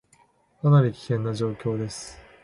[0.63, 2.17] かなり危険な状況です